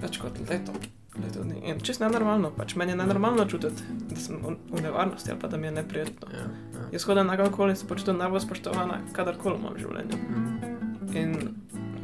več 0.00 0.18
kot 0.18 0.36
leto. 0.40 0.72
Leto 1.18 1.42
dni. 1.42 1.60
In 1.64 1.80
čisto 1.80 2.04
nenormalno, 2.04 2.52
pač 2.56 2.74
meni 2.78 2.92
je 2.92 2.96
nenormalno 2.96 3.44
čutiti, 3.50 3.82
da 4.10 4.16
sem 4.16 4.38
v, 4.42 4.82
nevarnosti 4.82 5.30
ali 5.30 5.40
pa 5.40 5.48
da 5.48 5.56
mi 5.56 5.66
je 5.66 5.72
neprijetno. 5.80 6.28
Ja, 6.32 6.38
ja. 6.38 6.86
Jaz 6.92 7.04
hodim 7.04 7.26
na 7.26 7.36
kakorkoli 7.36 7.76
se 7.76 7.86
počutim 7.86 8.18
najbolj 8.18 8.40
spoštovana, 8.46 9.00
kadarkoli 9.12 9.58
imam 9.58 9.74
v 9.74 9.82
življenju. 9.84 10.16
Mhm. 10.16 11.16
In 11.16 11.54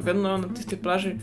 vedno 0.03 0.37
na 0.37 0.47
tisti 0.53 0.77
plaži, 0.77 1.15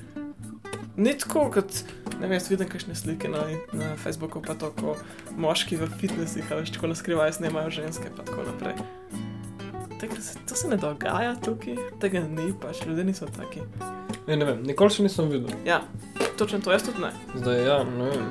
ni 0.96 1.18
tako 1.18 1.50
kot, 1.54 1.84
ne 2.20 2.26
vem, 2.26 2.36
jaz 2.38 2.48
vidim 2.50 2.68
kakšne 2.68 2.94
slike 2.94 3.28
na, 3.28 3.44
na 3.72 3.94
Facebooku, 4.00 4.42
pa 4.42 4.54
to, 4.54 4.70
ko 4.80 4.96
moški 5.36 5.76
v 5.76 5.88
fitnesih, 6.00 6.52
ali 6.52 6.72
tako 6.72 6.92
na 6.92 6.98
skrivaj 6.98 7.32
snemajo 7.38 7.70
ženske, 7.70 8.12
pa 8.16 8.24
tako 8.24 8.46
naprej. 8.48 8.80
Tega 10.00 10.20
se, 10.20 10.38
to 10.48 10.56
se 10.58 10.68
ne 10.68 10.76
dogaja 10.76 11.34
tukaj, 11.44 11.76
tega 12.00 12.24
ni, 12.28 12.52
pač 12.60 12.84
ljudje 12.86 13.04
niso 13.04 13.28
taki. 13.36 13.64
Ja, 14.26 14.36
ne 14.36 14.44
vem, 14.44 14.62
nikoli 14.64 14.92
še 14.92 15.04
nisem 15.06 15.28
videl. 15.32 15.52
Ja, 15.68 15.82
točno 16.38 16.58
to, 16.60 16.72
jaz 16.72 16.82
tudi 16.82 17.02
ne. 17.02 17.12
Zdaj, 17.34 17.64
ja, 17.66 17.78
ne 17.84 18.10
vem. 18.10 18.28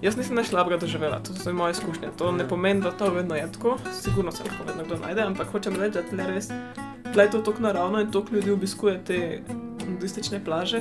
Jaz 0.00 0.16
nisem 0.16 0.36
nič 0.36 0.48
slabega 0.48 0.78
doživela, 0.80 1.18
to 1.20 1.34
so 1.36 1.52
moje 1.52 1.76
izkušnje. 1.76 2.14
To 2.16 2.32
ne 2.32 2.46
pomeni, 2.48 2.80
da 2.80 2.90
to 2.90 3.10
vedno 3.12 3.36
je 3.36 3.52
tako, 3.52 3.76
sigurno 3.92 4.32
se 4.32 4.44
lahko 4.44 4.64
vedno 4.66 4.84
kdo 4.84 4.96
najde, 4.96 5.22
ampak 5.22 5.52
hočem 5.52 5.76
reči, 5.76 5.98
da 5.98 6.02
tle 6.08 6.26
res, 6.26 6.48
tle 7.12 7.26
je 7.26 7.30
to 7.30 7.42
tako 7.44 7.62
naravno 7.62 8.00
in 8.00 8.10
toliko 8.10 8.34
ljudi 8.34 8.50
obiskuje 8.50 9.00
te 9.04 9.42
nudistične 9.88 10.44
plaže, 10.44 10.80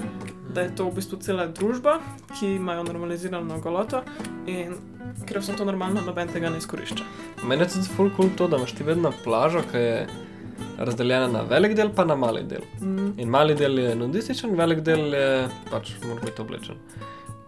da 0.54 0.62
je 0.62 0.76
to 0.76 0.88
v 0.88 0.96
bistvu 0.96 1.20
cela 1.20 1.48
družba, 1.48 2.00
ki 2.40 2.56
imajo 2.56 2.84
normalizirano 2.84 3.60
goloto 3.60 4.04
in 4.48 4.78
ker 5.26 5.38
je 5.38 5.42
vse 5.42 5.58
to 5.58 5.66
normalno, 5.66 6.02
noben 6.06 6.32
tega 6.32 6.50
ne 6.50 6.58
izkorišča. 6.58 7.04
Meni 7.44 7.66
je 7.66 7.74
tudi 7.76 7.92
ful 7.96 8.12
cool 8.16 8.32
to, 8.38 8.48
da 8.48 8.58
imaš 8.58 8.72
ti 8.78 8.88
vedno 8.88 9.12
plažo, 9.24 9.66
ki 9.72 9.78
je 9.78 10.08
razdeljena 10.78 11.28
na 11.28 11.42
velik 11.50 11.76
del, 11.76 11.92
pa 11.96 12.06
na 12.06 12.16
mali 12.16 12.44
del. 12.48 12.66
Mm. 12.82 13.14
In 13.20 13.30
mali 13.30 13.56
del 13.56 13.80
je 13.80 13.96
nudističen, 13.96 14.56
velik 14.58 14.84
del 14.86 15.14
je 15.14 15.30
pač 15.72 15.94
mora 16.08 16.22
biti 16.26 16.42
oblečen. 16.42 16.82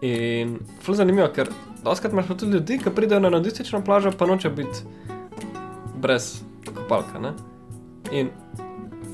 In 0.02 0.58
ful 0.82 0.98
zanimivo, 0.98 1.28
ker 1.34 1.50
doskrat 1.84 2.12
imaš 2.12 2.28
pa 2.28 2.34
tudi 2.34 2.58
ljudi, 2.58 2.78
ki 2.82 2.90
pridejo 2.94 3.20
na 3.22 3.30
nudistično 3.30 3.84
plažo, 3.84 4.10
pa 4.18 4.26
noče 4.26 4.50
biti 4.50 4.82
brez 6.02 6.42
kopalka. 6.66 7.22
Ne? 7.22 7.32
In 8.12 8.30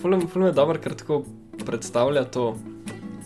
mi 0.04 0.44
je 0.46 0.52
dobro, 0.52 0.78
ker 0.80 0.94
tako 0.94 1.24
predstavlja 1.66 2.24
to, 2.24 2.54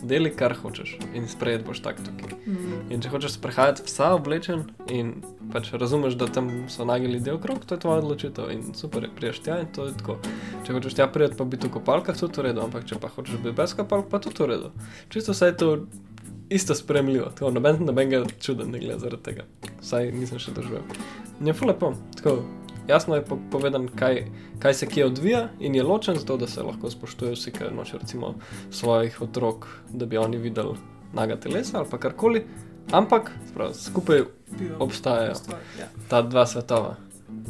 deli 0.03 0.31
kar 0.35 0.55
hočeš 0.61 0.97
in 1.13 1.27
sprejeti 1.27 1.65
boš 1.65 1.79
tak 1.79 2.01
tukaj. 2.03 2.35
Mm. 2.45 2.91
In 2.91 3.01
če 3.01 3.09
hočeš 3.09 3.37
sprehajati 3.37 3.85
vsa 3.87 4.13
oblečen 4.17 4.65
in 4.91 5.15
pač 5.53 5.69
razumeš, 5.77 6.17
da 6.17 6.27
tam 6.27 6.49
so 6.69 6.85
nagi 6.85 7.07
ljudje 7.07 7.33
okrog, 7.33 7.65
to 7.65 7.75
je 7.75 7.83
tvoja 7.85 8.01
odločitev 8.01 8.49
in 8.51 8.63
super, 8.73 9.05
je, 9.05 9.09
priješ 9.15 9.43
tja 9.45 9.59
in 9.61 9.69
to 9.75 9.85
je 9.85 9.93
tako. 9.99 10.17
Če 10.65 10.73
hočeš 10.73 10.97
tja 10.97 11.07
prijeti, 11.07 11.37
pa 11.37 11.45
biti 11.45 11.69
v 11.69 11.75
kopalkah, 11.77 12.17
tudi 12.17 12.41
v 12.41 12.47
redu, 12.49 12.63
ampak 12.65 12.87
če 12.89 12.97
pa 13.01 13.11
hočeš 13.13 13.37
biti 13.43 13.55
brez 13.57 13.75
kopalk, 13.77 14.09
pa 14.09 14.21
tudi 14.23 14.41
v 14.43 14.49
redu. 14.49 14.73
Čisto 15.13 15.35
vse 15.35 15.51
je 15.51 15.57
to 15.61 15.69
isto 16.53 16.75
spremljivo, 16.75 17.29
tako 17.37 17.53
noben 17.53 17.85
nobenega 17.85 18.25
čuden 18.41 18.73
ne 18.73 18.81
gleda 18.81 18.99
zaradi 19.05 19.23
tega. 19.29 19.45
Vsaj 19.81 20.11
nisem 20.17 20.41
še 20.41 20.55
doživel. 20.57 20.83
Je 21.43 21.53
ful 21.53 21.69
lepo, 21.69 21.93
tako 22.17 22.41
jasno 22.87 23.15
je 23.15 23.25
po 23.25 23.37
povedan, 23.51 23.87
kaj, 23.87 24.25
kaj 24.59 24.73
se 24.73 24.89
kje 24.89 25.05
odvija 25.05 25.47
in 25.59 25.75
je 25.75 25.83
ločen 25.83 26.19
zato, 26.19 26.37
da 26.37 26.47
se 26.47 26.63
lahko 26.63 26.91
spoštuje 26.91 27.37
vsi, 27.37 27.53
ker 27.53 27.73
noče 27.73 28.01
recimo 28.01 28.35
svojih 28.71 29.21
otrok, 29.21 29.67
da 29.89 30.05
bi 30.05 30.17
oni 30.17 30.37
videli 30.37 30.77
naga 31.13 31.37
telesa 31.39 31.79
ali 31.79 31.89
pa 31.89 31.97
karkoli. 31.97 32.45
Ampak 32.91 33.31
sprav, 33.47 33.73
skupaj 33.73 34.23
obstajajo 34.79 35.33
Ja. 35.79 35.87
ta 36.07 36.21
dva 36.21 36.45
svetova 36.45 36.95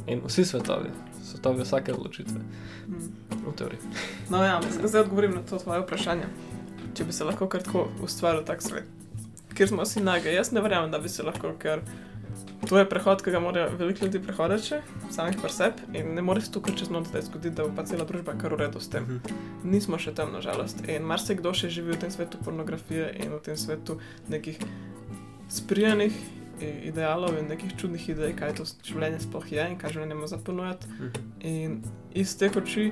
in 0.08 0.22
vsi 0.26 0.46
svetovi, 0.46 0.90
svetovi 1.24 1.64
vsake 1.64 1.94
odločitve, 1.94 2.40
Mm. 2.88 2.96
v 3.46 3.56
teoriji. 3.56 3.80
No, 4.30 4.44
ja, 4.44 4.60
da 4.82 4.88
zdaj 4.88 5.02
odgovorim 5.02 5.32
na 5.32 5.42
to 5.42 5.58
tvoje 5.58 5.82
vprašanje. 5.82 6.26
Če 6.94 7.04
bi 7.04 7.14
se 7.14 7.24
lahko 7.24 7.48
kar 7.48 7.64
tako 7.64 7.88
ustvaril 8.02 8.44
tak 8.44 8.62
svet, 8.62 8.84
ker 9.54 9.68
smo 9.68 9.84
vsi 9.84 10.00
nage. 10.02 10.30
Jaz 10.30 10.52
ne 10.52 10.62
verjamem, 10.62 10.92
da 10.92 11.00
bi 11.00 11.10
se 11.10 11.24
lahko, 11.24 11.54
ker 11.60 11.82
to 12.64 12.78
je 12.78 12.86
prehod, 12.86 13.22
ki 13.22 13.32
ga 13.32 13.40
mora 13.40 13.68
veliko 13.70 14.06
ljudi 14.06 14.20
prehoditi, 14.20 14.80
samih 15.12 15.38
preseb, 15.38 15.74
in 15.94 16.14
ne 16.14 16.22
more 16.22 16.42
se 16.42 16.52
tukaj 16.52 16.76
čez 16.76 16.90
noč 16.90 17.08
zdaj 17.08 17.22
zgoditi, 17.22 17.56
da 17.56 17.64
bo 17.64 17.72
pa 17.76 17.84
cela 17.84 18.06
družba 18.06 18.36
kar 18.38 18.54
v 18.54 18.60
redu 18.60 18.80
s 18.80 18.90
tem. 18.90 19.22
Nismo 19.64 19.98
še 19.98 20.14
tam, 20.14 20.32
nažalost. 20.32 20.84
In 20.88 21.04
marsikdo 21.04 21.54
še 21.54 21.70
živi 21.70 21.92
v 21.92 22.00
tem 22.00 22.12
svetu 22.12 22.38
pornografije 22.38 23.12
in 23.20 23.32
v 23.32 23.40
tem 23.42 23.58
svetu 23.58 23.98
nekih 24.30 24.60
sprijanih 25.54 26.14
i- 26.62 26.88
idealov 26.90 27.38
in 27.40 27.48
nekih 27.52 27.76
čudnih 27.78 28.10
idej, 28.10 28.34
kaj 28.40 28.56
to 28.58 28.66
življenje 28.86 29.20
sploh 29.28 29.52
je 29.52 29.66
in 29.70 29.78
kaj 29.78 29.94
življenje 29.96 30.18
ima 30.18 30.28
za 30.28 30.38
ponujati. 30.38 30.88
In 31.46 31.82
iz 32.14 32.34
teh 32.38 32.56
oči 32.58 32.92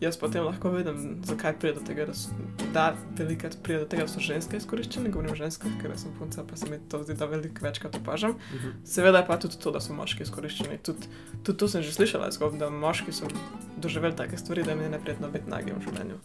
jaz 0.00 0.16
potem 0.16 0.44
lahko 0.44 0.70
vidim, 0.70 1.22
zakaj 1.26 1.56
pride 1.58 1.80
do 1.80 1.84
tega, 1.86 2.06
da, 2.06 2.14
so, 2.14 2.30
da 2.74 2.94
velikrat 3.18 3.56
pride 3.62 3.84
do 3.84 3.88
tega, 3.90 4.06
da 4.06 4.12
so 4.12 4.22
ženske 4.22 4.56
izkoriščene. 4.56 5.10
Govorim 5.12 5.32
o 5.34 5.38
ženskah, 5.38 5.74
ker 5.82 5.94
sem 5.98 6.14
punca, 6.18 6.44
pa 6.48 6.56
se 6.56 6.70
mi 6.70 6.78
to 6.88 7.02
zdi, 7.04 7.16
da 7.18 7.28
veliko 7.30 7.64
večkrat 7.64 7.96
opažam. 8.00 8.36
Seveda 8.84 9.24
pa 9.26 9.38
tudi 9.42 9.58
to, 9.62 9.74
da 9.74 9.80
so 9.80 9.96
moški 9.96 10.26
izkoriščeni. 10.26 10.78
Tudi, 10.86 11.10
tudi 11.42 11.58
to 11.58 11.68
sem 11.68 11.84
že 11.84 11.94
slišala, 11.94 12.30
zgodb, 12.34 12.58
da 12.60 12.70
moški 12.70 13.14
so 13.14 13.30
doživeli 13.82 14.16
take 14.16 14.38
stvari, 14.38 14.64
da 14.66 14.76
jim 14.76 14.84
je 14.86 14.90
neprijetno 14.96 15.30
biti 15.32 15.50
nagi 15.50 15.74
v 15.76 15.82
življenju. 15.86 16.18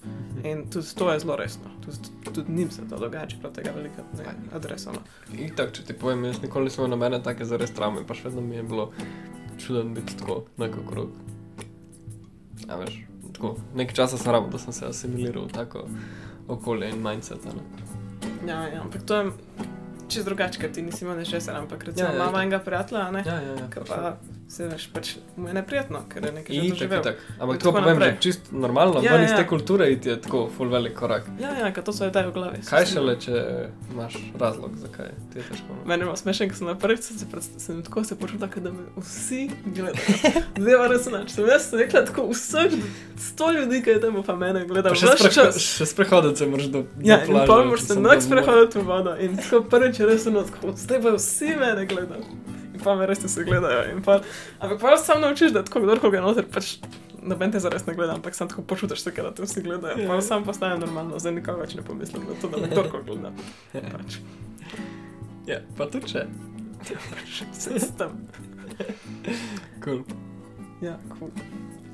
In 0.46 0.66
tudi 0.72 0.96
to 0.96 1.12
je 1.12 1.20
zelo 1.24 1.38
resno. 1.40 1.72
Tudi, 1.86 2.12
tudi 2.34 2.52
njim 2.54 2.72
se 2.72 2.86
to 2.90 3.00
dogaja, 3.02 3.28
čeprav 3.28 3.54
tega 3.54 3.74
velikrat 3.76 4.14
ne 4.18 4.36
adresamo. 4.56 5.02
Itak, 5.34 5.74
če 5.74 5.88
ti 5.88 5.98
povem, 5.98 6.28
jaz 6.30 6.42
nikoli 6.44 6.70
nisem 6.70 6.86
imel 6.86 6.96
nobene 6.96 7.22
take 7.24 7.46
zares 7.46 7.74
travme, 7.76 8.06
pa 8.08 8.18
še 8.18 8.30
vedno 8.30 8.46
mi 8.46 8.60
je 8.60 8.68
bilo 8.68 8.92
čudno 9.58 9.84
biti 9.98 10.18
tako 10.18 10.44
nekako 10.58 10.86
krog. 10.92 11.10
Ja, 12.68 12.76
veš, 12.76 13.00
tako, 13.38 13.54
nekaj 13.76 13.96
časa 13.96 14.18
sem 14.18 14.32
rabo, 14.32 14.50
da 14.50 14.58
sem 14.58 14.74
se 14.74 14.86
asimiliral 14.86 15.46
v 15.46 15.54
tako 15.54 15.86
okolje 16.48 16.90
in 16.90 17.00
mindset. 17.00 17.46
ne. 17.46 17.62
Ja, 18.44 18.64
ja, 18.66 18.82
ampak 18.82 19.04
to 19.04 19.16
je 19.16 19.32
čist 20.08 20.26
drugače, 20.26 20.60
ker 20.60 20.72
ti 20.72 20.82
nisi 20.82 21.04
imel 21.04 21.18
nečesa, 21.18 21.54
ampak 21.54 21.84
recimo 21.84 22.08
Ja, 22.08 22.16
ja, 22.16 22.26
itak. 22.26 22.42
enega 22.42 22.60
prijatelja, 22.60 23.12
ne? 23.12 23.24
Ja, 23.26 23.36
ja, 23.36 23.54
ja. 23.54 23.68
Ki 23.68 23.80
pa 23.86 24.18
se 24.48 24.64
veš, 24.64 24.88
pač 24.88 25.08
mu 25.36 25.48
je 25.48 25.54
neprijetno, 25.54 26.00
ker 26.08 26.24
je 26.24 26.32
nekaj 26.32 26.56
že 26.56 26.62
Itak, 26.62 26.72
doživel. 26.72 27.02
itak. 27.02 27.18
Ampak 27.34 27.56
In 27.56 27.60
tako 27.60 27.60
tako 27.62 27.72
povem, 27.74 27.94
naprej. 27.94 28.12
že 28.12 28.20
čist 28.20 28.42
normalno, 28.54 29.02
Ja, 29.04 29.12
ven 29.12 29.24
iz 29.24 29.32
ja. 29.32 29.38
te 29.38 29.48
kulture 29.48 29.88
iti 29.88 30.10
je 30.10 30.22
tako 30.22 30.50
full 30.50 30.70
velik 30.70 30.94
korak. 30.94 31.28
Ja, 31.38 31.52
ja, 31.54 31.68
ker 31.70 31.84
to 31.84 31.92
so 31.92 32.08
ideje 32.08 32.28
v 32.28 32.32
glavi. 32.32 32.58
Kaj 32.64 32.86
šele, 32.88 33.16
če 33.18 33.34
imaš 33.92 34.16
razlog, 34.36 34.72
zakaj 34.78 35.12
ti 35.30 35.40
je 35.40 35.44
težko. 35.44 35.68
no? 35.70 35.84
Meni 35.86 36.00
je 36.00 36.06
bilo 36.06 36.16
smešno, 36.16 36.48
ko 36.48 36.56
sem 36.56 36.68
na 36.68 36.76
prvič 36.76 37.00
se, 37.02 37.26
predst- 37.26 37.60
sem 37.60 37.84
tako 37.84 38.04
se 38.04 38.16
počutila, 38.16 38.48
kot 38.48 38.64
da 38.64 38.72
me 38.72 38.84
vsi 38.98 39.42
gledajo. 39.68 40.16
Zdaj 40.58 40.76
pa 40.78 40.88
res 40.88 41.06
nič. 41.08 41.30
Sem 41.30 41.46
jaz 41.46 41.74
rekla 41.74 42.02
tako 42.04 42.30
vseh 42.30 42.72
sto 43.20 43.52
ljudi, 43.52 43.84
ki 43.84 43.90
je 43.90 44.02
tam 44.02 44.24
pa 44.24 44.36
mene 44.38 44.64
gledalo. 44.66 44.96
Pa 44.96 44.96
še, 44.96 45.12
spreho 45.20 45.52
še 45.52 45.86
sprehoditi 45.86 46.38
se 46.38 46.48
moraš 46.48 46.66
do, 46.68 46.86
Ja, 47.02 47.18
do 47.18 47.22
in 47.22 47.28
plaže, 47.28 47.48
pa 47.48 47.54
če 47.54 47.66
moraš 47.66 47.82
se 47.84 47.96
noč 48.00 48.24
do 48.24 48.30
prehoditi 48.32 48.80
v 48.80 48.84
vodo 48.86 49.12
in 49.18 49.38
tako 49.38 49.62
prvič 49.66 50.00
res 50.02 50.24
tako, 50.24 50.72
zdaj 50.74 51.02
pa 51.02 51.12
vsi 51.12 51.52
mene 51.54 51.84
gledajo. 51.86 52.24
In 52.78 52.80
pa 52.80 52.94
me 52.94 53.06
res 53.06 53.20
vsi 53.20 53.44
gledajo. 53.44 53.98
Pa, 54.06 54.20
ampak 54.60 54.78
pa 54.80 54.94
sam 54.98 55.22
naučiš, 55.22 55.52
da 55.52 55.64
tako 55.64 55.82
kdorkoli 55.82 56.14
ga 56.14 56.22
noter, 56.22 56.46
pač 56.46 56.76
noben 57.18 57.52
te 57.52 57.60
zares 57.60 57.84
ne 57.84 57.96
gleda, 57.96 58.14
ampak 58.14 58.36
sam 58.36 58.48
tako 58.48 58.62
počutiš 58.64 59.02
se, 59.02 59.12
da 59.12 59.32
te 59.32 59.42
vsi 59.42 59.62
gledajo. 59.62 59.98
Pa 59.98 60.14
Ja. 60.14 60.22
sam 60.22 60.46
postane 60.46 60.78
normalno, 60.78 61.18
zdaj 61.18 61.34
nikogar 61.34 61.58
več 61.60 61.74
ne 61.74 61.82
pomislim 61.82 62.22
na 62.24 62.38
to, 62.38 62.48
da 62.48 62.58
me 62.58 62.70
kdorkoli 62.70 63.04
gleda. 63.06 63.34
Pač, 63.74 64.20
Ja, 65.46 65.62
pa 65.74 65.88
tudi 65.88 66.06
če. 66.08 66.26
pač, 66.86 67.42
vse 67.50 67.80
s 67.80 67.92
tem. 67.92 68.14
Cool. 69.80 70.04
Ja, 70.82 70.98
cool. 71.18 71.32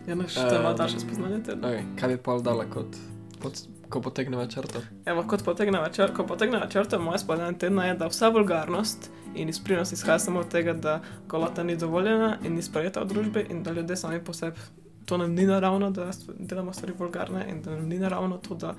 Ja, 0.04 0.16
naš, 0.16 0.36
Um, 0.36 0.50
to 0.50 0.56
je 0.56 0.62
malo 0.62 0.76
daljše 0.76 1.00
spoznanje 1.00 1.40
tedna. 1.44 1.68
Okay, 1.70 1.84
kaj 1.96 2.10
bi 2.10 2.18
pol 2.20 2.42
dala 2.42 2.66
kot, 2.66 2.98
pod, 3.40 3.62
ko 3.94 4.02
potegneva 4.02 4.48
črto? 4.50 4.82
Evo, 5.06 5.24
kot 5.30 5.44
potegneva 5.46 5.90
črto, 5.94 6.16
ko 6.18 6.26
potegneva 6.28 6.68
črto, 6.70 7.00
moje 7.00 7.22
spoznanje 7.22 7.58
tedna 7.62 7.86
je, 7.86 7.98
da 8.02 8.10
vsa 8.10 8.30
vulgarnost 8.34 9.12
in 9.36 9.50
izprijenost 9.50 9.94
izhaja 9.94 10.20
samo 10.20 10.40
od 10.42 10.50
tega, 10.50 10.74
da 10.74 11.02
golota 11.30 11.64
ni 11.64 11.78
dovoljena 11.78 12.38
in 12.44 12.56
ni 12.58 12.62
sprejeta 12.62 13.04
v 13.04 13.14
družbi 13.14 13.46
in 13.50 13.64
da 13.64 13.72
ljudje 13.72 13.98
sami 13.98 14.24
po 14.24 14.34
sebi 14.34 14.58
to 15.06 15.18
nam 15.18 15.34
ni 15.34 15.46
naravno, 15.46 15.92
da 15.92 16.12
delamo 16.40 16.74
stvari 16.74 16.94
vulgarne 16.98 17.46
in 17.50 17.62
da 17.62 17.72
nam 17.72 17.88
ni 17.88 18.00
naravno 18.00 18.38
to, 18.38 18.56
da, 18.56 18.76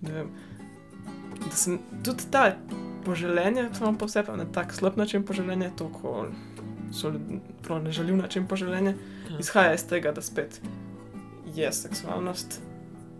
ne 0.00 0.12
vem, 0.12 0.28
da 1.44 1.56
se 1.56 1.78
tudi 2.04 2.22
ta 2.30 2.56
poželenje 3.04 3.68
samo 3.78 3.98
po 3.98 4.08
sebi, 4.08 4.28
na 4.36 4.44
tak 4.52 4.74
slab 4.74 4.96
način 4.96 5.22
poželenja, 5.22 5.70
to, 5.78 5.88
ko 5.88 6.26
so 6.92 7.08
ljudje, 7.08 7.40
prav 7.62 7.82
neželjiv 7.82 8.16
način 8.16 8.46
poželenja, 8.46 8.94
Ja. 9.30 9.38
izhaja 9.38 9.74
iz 9.74 9.86
tega, 9.88 10.12
da 10.12 10.22
spet 10.22 10.60
je 11.54 11.72
seksualnost, 11.72 12.60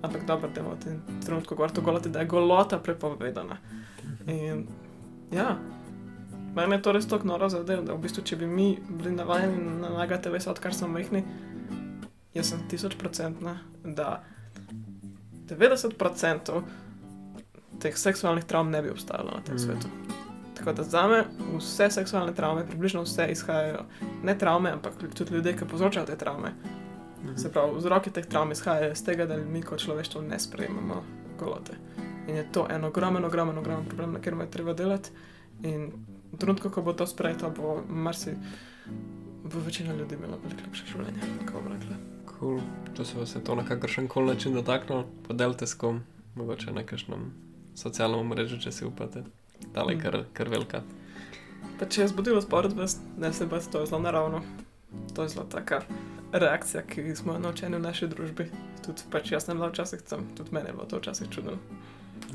ampak 0.05 0.27
dobro, 0.27 0.51
da 0.55 0.61
imamo 0.61 0.75
v 0.75 0.85
tem 0.85 1.01
trenutku 1.25 1.55
govoriti 1.55 1.81
o 1.81 1.83
goloti, 1.83 2.09
da 2.09 2.21
je 2.21 2.27
golota 2.27 2.79
prepovedana. 2.79 3.57
In 4.27 4.67
ja, 5.33 5.57
meni 6.55 6.75
je 6.75 6.83
to 6.83 6.93
res 6.93 7.09
tako 7.09 7.29
noro 7.29 7.49
zadev, 7.49 7.85
da 7.85 7.95
v 7.95 8.05
bistvu, 8.05 8.25
če 8.25 8.39
bi 8.41 8.47
mi 8.47 8.69
bili 8.89 9.15
navajeni 9.17 9.81
na 9.81 9.91
naga 9.99 10.21
telesa, 10.23 10.53
odkar 10.53 10.75
smo 10.75 10.89
majhni, 10.95 11.25
jaz 12.35 12.53
sem 12.53 12.63
tisočprocentna, 12.71 13.59
da 13.85 14.23
90% 15.49 16.63
teh 17.83 17.97
seksualnih 17.99 18.45
travm 18.45 18.71
ne 18.71 18.83
bi 18.83 18.91
obstajalo 18.91 19.37
na 19.37 19.43
tem 19.45 19.55
mm. 19.55 19.59
svetu. 19.59 19.89
Tako 20.55 20.73
da 20.73 20.83
za 20.83 21.09
me 21.09 21.25
vse 21.57 21.91
seksualne 21.91 22.35
travme, 22.35 22.67
približno 22.67 23.03
vse 23.03 23.27
izhajajo, 23.31 23.85
ne 24.23 24.39
travme, 24.39 24.71
ampak 24.71 24.93
tudi 25.15 25.35
ljudje, 25.35 25.57
ki 25.57 25.67
povzročajo 25.71 26.07
te 26.07 26.17
travme, 26.17 26.55
Mhm. 27.25 27.37
Se 27.37 27.53
pravi, 27.53 27.77
vzroki 27.77 28.11
teh 28.11 28.27
travm 28.27 28.53
izhajajo 28.53 28.93
iz 28.93 29.05
tega, 29.05 29.27
da 29.27 29.37
mi 29.37 29.63
kot 29.63 29.81
človeštvo 29.81 30.23
ne 30.23 30.39
sprejemamo 30.39 31.03
golote. 31.39 31.73
In 32.29 32.37
je 32.37 32.47
to 32.53 32.67
en 32.71 32.85
ogromen, 32.85 33.25
ogromen, 33.25 33.59
ogromen 33.59 33.85
problem, 33.85 34.13
na 34.13 34.19
katerem 34.19 34.41
je 34.41 34.51
treba 34.51 34.73
delati. 34.73 35.11
In 35.63 35.93
v 36.33 36.37
trenutku, 36.39 36.71
ko 36.71 36.83
bo 36.83 36.93
to 36.93 37.07
sprejeto, 37.07 37.51
bo 37.51 37.83
marsi, 37.89 38.31
bo 39.45 39.61
večina 39.61 39.95
ljudi 39.95 40.15
imela 40.15 40.37
veliko 40.43 40.63
lepše 40.67 40.85
življenje, 40.87 41.21
kako 41.47 41.61
bom 41.61 41.73
rekla. 41.73 41.97
Cool. 42.39 42.61
Če 42.97 43.05
se 43.05 43.19
vas 43.19 43.35
je 43.35 43.45
to 43.45 43.55
na 43.55 43.65
kakršen 43.65 44.09
koli 44.09 44.27
način 44.27 44.55
dotaknilo, 44.55 45.05
podelite 45.29 45.67
s 45.67 45.75
kom, 45.75 46.03
mogoče 46.35 46.73
na 46.73 46.83
kakšnem 46.83 47.33
socialnem 47.75 48.27
mrežu, 48.27 48.59
če 48.59 48.73
si 48.73 48.85
upate. 48.85 49.25
Tale 49.73 49.93
je 49.93 49.97
Mm. 49.97 50.01
kar, 50.03 50.25
kar 50.33 50.49
velika. 50.49 50.83
Pa 51.79 51.87
če 51.87 52.03
je 52.03 52.09
zbudilo 52.09 52.41
sporednost, 52.41 53.01
ne 53.19 53.33
se 53.33 53.47
bati, 53.47 53.71
to 53.73 53.81
je 53.81 53.87
zelo 53.87 54.01
naravno. 54.01 54.43
To 55.15 55.23
je 55.23 55.29
zelo 55.29 55.45
taka 55.45 55.83
reakcija, 56.35 56.83
ki 56.83 57.17
smo 57.17 57.33
jo 57.33 57.39
naučeni 57.39 57.77
v 57.77 57.83
naši 57.85 58.09
družbi. 58.11 58.49
Tudi 58.85 59.07
pač 59.11 59.33
jaz 59.33 59.47
sem 59.47 59.57
bila 59.57 59.69
včasih 59.71 60.03
tam, 60.03 60.27
tudi 60.37 60.51
meni 60.53 60.69
je 60.69 60.73
bilo 60.73 60.87
to 60.91 60.99
včasih 60.99 61.31
čudno. 61.31 61.57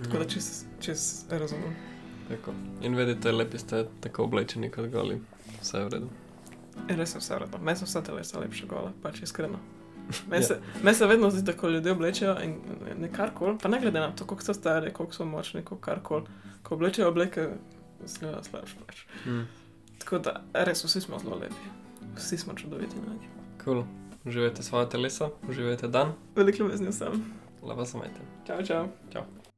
Tako 0.03 0.21
da 0.23 0.25
čez, 0.25 0.63
čez 0.79 1.25
razumem. 1.29 1.75
Tako. 2.29 2.53
In 2.81 2.95
vedite, 2.95 3.31
lepi 3.31 3.57
ste 3.59 3.85
tako 3.99 4.23
oblečeni 4.23 4.69
kot 4.71 4.87
goli. 4.93 5.19
Vse 5.61 5.77
je 5.77 5.85
v 5.85 5.89
redu. 5.93 6.09
Res 6.87 7.15
je 7.15 7.19
vse 7.19 7.35
vredno. 7.35 7.59
Meni 7.61 7.77
so 7.77 7.85
vsa 7.89 8.01
telesa 8.05 8.39
lepša 8.39 8.67
gola, 8.69 8.91
pač 9.03 9.21
iskreno. 9.25 9.59
Meni 10.29 10.43
Ja. 10.43 10.47
se, 10.47 10.59
meni 10.83 10.95
se 10.95 11.07
vedno 11.07 11.29
zdi, 11.29 11.41
da 11.45 11.53
ko 11.53 11.69
ljudje 11.69 11.91
oblečejo 11.91 12.37
in 12.43 12.55
ne 12.97 13.11
karkoli, 13.13 13.57
pa 13.61 13.69
ne 13.69 13.79
glede 13.81 13.99
na 13.99 14.11
to, 14.15 14.25
koliko 14.25 14.45
so 14.45 14.53
stari, 14.53 14.93
koliko 14.93 15.13
so 15.13 15.25
močni, 15.25 15.61
koliko 15.61 15.85
karkoli, 15.85 16.23
ko 16.63 16.75
oblečejo 16.75 17.09
obleke, 17.09 17.49
zgleda 18.05 18.43
slabše 18.43 18.75
pač. 18.87 19.03
Mm. 19.25 19.43
Tako 19.99 20.19
da 20.19 20.39
res 20.53 20.83
vsi 20.83 21.01
smo 21.01 21.19
zelo 21.19 21.35
lepi. 21.35 21.75
Vsi 22.15 22.37
smo 22.37 22.53
čudoviti 22.53 22.95
na 22.95 23.13
njih. 23.13 23.38
Cool. 23.63 23.83
Uživajte 24.25 24.63
svoje 24.63 24.89
telesa, 24.89 25.29
uživajte 25.49 25.87
dan, 25.87 26.13
Veliko 26.35 26.63
ljubezni 26.63 26.89
vsem. 26.89 27.23
lepo 27.63 27.85
se 27.85 27.97
majte. 27.97 28.19
Čau, 28.47 28.63
čau. 28.63 28.87
Čau. 29.13 29.48